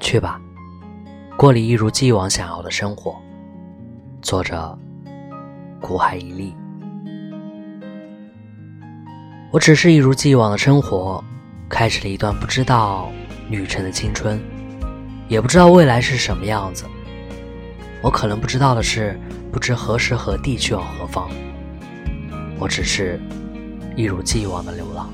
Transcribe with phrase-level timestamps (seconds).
[0.00, 0.40] 去吧，
[1.36, 3.14] 过你一如既往想要的生活。
[4.22, 4.78] 作者：
[5.82, 6.54] 苦海一粒。
[9.50, 11.22] 我只是一如既往的生活，
[11.68, 13.10] 开始了一段不知道
[13.50, 14.40] 旅程的青春，
[15.28, 16.86] 也不知道未来是什么样子。
[18.00, 19.20] 我可能不知道的是，
[19.52, 21.28] 不知何时何地去往何方。
[22.58, 23.20] 我只是
[23.94, 25.10] 一如既往的流浪。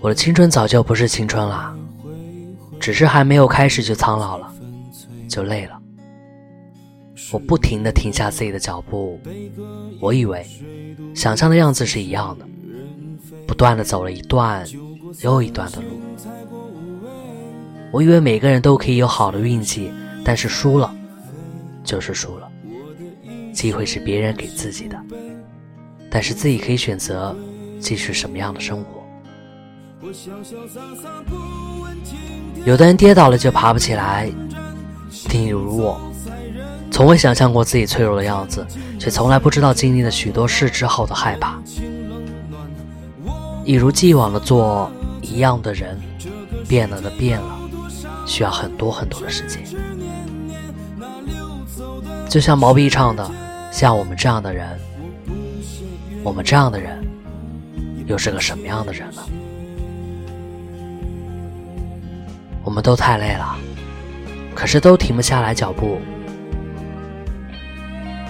[0.00, 1.76] 我的青春早就不是青春了，
[2.78, 4.52] 只是还没有开始就苍老了，
[5.28, 5.80] 就累了。
[7.32, 9.18] 我不停的停下自己的脚步，
[10.00, 10.46] 我以为
[11.14, 12.46] 想象的样子是一样的，
[13.46, 14.64] 不断的走了一段
[15.20, 15.86] 又一段的路。
[17.90, 19.90] 我以为每个人都可以有好的运气，
[20.24, 20.94] 但是输了
[21.82, 22.50] 就是输了。
[23.52, 25.00] 机会是别人给自己的，
[26.10, 27.34] 但是自己可以选择
[27.78, 29.03] 继续什么样的生活。
[32.64, 34.30] 有的人跌倒了就爬不起来，
[35.30, 36.00] 例如我，
[36.90, 38.66] 从未想象过自己脆弱的样子，
[38.98, 41.58] 却从来不知道经历了许多事之后的害怕。
[43.64, 44.90] 一如既往的做
[45.22, 45.98] 一样的人，
[46.68, 47.58] 变了的变了，
[48.26, 49.62] 需要很多很多的时间。
[52.28, 53.30] 就像毛笔唱的，
[53.70, 54.68] 像我们这样的人，
[56.22, 57.02] 我们这样的人，
[58.06, 59.22] 又是个什么样的人呢？
[62.74, 63.56] 我们都太累了，
[64.52, 66.00] 可是都停不下来脚步，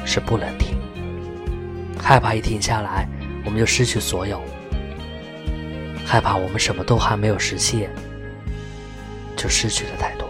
[0.05, 0.77] 是不能停。
[1.99, 3.09] 害怕一停下来，
[3.43, 4.39] 我们就失去所有；
[6.05, 7.89] 害怕我们什么都还没有实现，
[9.35, 10.29] 就失去了太多。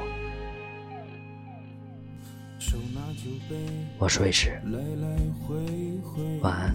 [3.98, 4.62] 我睡时，
[6.40, 6.72] 晚安。